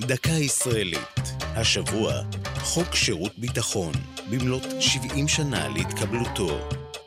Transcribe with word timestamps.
דקה 0.00 0.32
ישראלית. 0.32 1.32
השבוע, 1.40 2.12
חוק 2.58 2.94
שירות 2.94 3.38
ביטחון, 3.38 3.92
במלאת 4.30 4.82
70 4.82 5.28
שנה 5.28 5.68
להתקבלותו. 5.68 6.58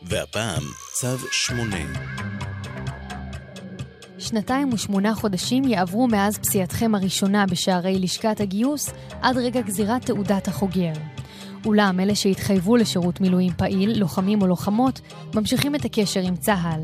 והפעם, 0.01 0.63
צו 0.93 1.17
8. 1.31 1.75
שנתיים 4.19 4.73
ושמונה 4.73 5.15
חודשים 5.15 5.63
יעברו 5.63 6.07
מאז 6.07 6.37
פסיעתכם 6.37 6.95
הראשונה 6.95 7.45
בשערי 7.45 7.99
לשכת 7.99 8.39
הגיוס 8.41 8.89
עד 9.21 9.37
רגע 9.37 9.61
גזירת 9.61 10.05
תעודת 10.05 10.47
החוגר. 10.47 10.93
אולם 11.65 11.99
אלה 11.99 12.15
שהתחייבו 12.15 12.75
לשירות 12.75 13.21
מילואים 13.21 13.53
פעיל, 13.57 13.99
לוחמים 13.99 14.41
או 14.41 14.47
לוחמות, 14.47 15.01
ממשיכים 15.35 15.75
את 15.75 15.85
הקשר 15.85 16.21
עם 16.21 16.35
צה"ל. 16.35 16.81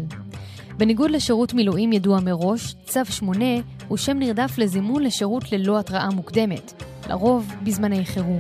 בניגוד 0.78 1.12
לשירות 1.12 1.54
מילואים 1.54 1.94
ידוע 1.94 2.20
מראש, 2.20 2.76
צו 2.86 3.06
8 3.06 3.46
הוא 3.90 3.98
שם 3.98 4.20
נרדף 4.20 4.58
לזימון 4.58 5.04
לשירות 5.04 5.52
ללא 5.52 5.80
התראה 5.80 6.10
מוקדמת, 6.10 6.84
לרוב 7.10 7.54
בזמני 7.64 8.06
חירום. 8.06 8.40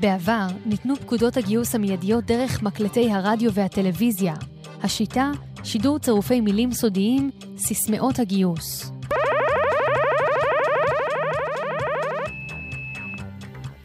בעבר 0.00 0.46
ניתנו 0.66 0.96
פקודות 0.96 1.36
הגיוס 1.36 1.74
המיידיות 1.74 2.24
דרך 2.24 2.62
מקלטי 2.62 3.12
הרדיו 3.12 3.52
והטלוויזיה. 3.52 4.34
השיטה, 4.82 5.30
שידור 5.64 5.98
צירופי 5.98 6.40
מילים 6.40 6.72
סודיים, 6.72 7.30
סיסמאות 7.56 8.18
הגיוס. 8.18 8.92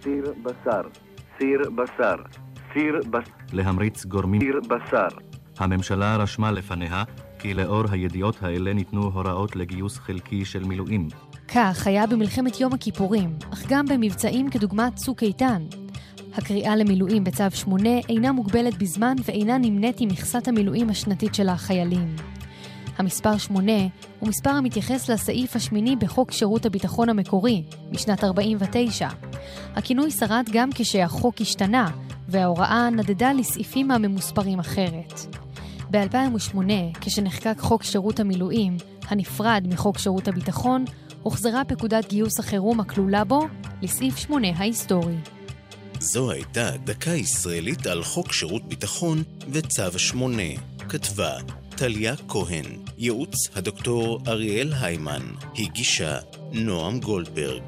סיר 0.03 0.34
בשר, 0.44 0.81
סיר 1.38 1.59
בשר, 1.76 2.16
סיר 2.73 3.00
בשר, 3.09 3.31
להמריץ 3.53 4.05
גורמים. 4.05 4.42
סיר 4.42 4.59
בשר. 4.67 5.33
הממשלה 5.58 6.16
רשמה 6.16 6.52
לפניה 6.52 7.04
כי 7.40 7.54
לאור 7.54 7.84
הידיעות 7.92 8.44
האלה 8.44 8.74
ניתנו 8.74 9.04
הוראות 9.04 9.56
לגיוס 9.56 9.98
חלקי 9.98 10.46
של 10.46 10.64
מילואים. 10.64 11.08
כך 11.48 11.88
היה 11.88 12.08
במלחמת 12.08 12.60
יום 12.60 12.74
הכיפורים, 12.74 13.36
אך 13.54 13.64
גם 13.70 13.86
במבצעים 13.86 14.50
כדוגמת 14.50 14.95
צוק 14.95 15.23
איתן. 15.23 15.64
הקריאה 16.38 16.76
למילואים 16.76 17.23
בצו 17.23 17.44
8 17.54 17.90
אינה 18.10 18.32
מוגבלת 18.32 18.78
בזמן 18.78 19.16
ואינה 19.26 19.58
נמנית 19.58 19.95
עם 20.00 20.10
מכסת 20.10 20.48
המילואים 20.48 20.90
השנתית 20.90 21.36
של 21.36 21.50
החיילים. 21.50 22.16
המספר 22.98 23.38
8 23.38 23.72
הוא 24.20 24.30
מספר 24.30 24.50
המתייחס 24.50 25.10
לסעיף 25.10 25.56
השמיני 25.56 25.95
בחוק 25.95 26.32
שירות 26.32 26.66
הביטחון 26.66 27.10
המקורי, 27.10 27.64
משנת 27.92 28.23
49. 28.23 29.08
הכינוי 29.76 30.12
שרד 30.12 30.50
גם 30.52 30.70
כשהחוק 30.76 31.42
השתנה, 31.42 31.92
וההוראה 32.34 32.89
נדדה 32.89 33.34
לסעיפים 33.34 33.92
הממוספרים 33.92 34.59
אחרת. 34.59 35.14
ב-2008, 35.92 36.58
כשנחקק 37.02 37.56
חוק 37.59 37.84
שירות 37.84 38.20
המילואים, 38.20 38.78
הנפרד 39.08 39.66
מחוק 39.70 39.98
שירות 39.98 40.28
הביטחון, 40.28 40.86
הוחזרה 41.23 41.64
פקודת 41.66 42.09
גיוס 42.09 42.39
החירום 42.39 42.80
הכלולה 42.80 43.23
בו 43.23 43.48
לסעיף 43.81 44.17
8 44.17 44.48
ההיסטורי. 44.56 45.16
זו 46.00 46.31
הייתה 46.31 46.70
דקה 46.84 47.11
ישראלית 47.11 47.88
על 47.88 48.04
חוק 48.04 48.34
שירות 48.34 48.64
ביטחון 48.64 49.23
וצו 49.52 50.00
8. 50.00 50.44
כתבה 50.89 51.31
טליה 51.76 52.16
כהן, 52.28 52.66
ייעוץ 52.98 53.36
הדוקטור 53.56 54.20
אריאל 54.28 54.73
היימן, 54.81 55.22
הגישה 55.58 56.17
נועם 56.52 57.00
גולדברג. 57.00 57.64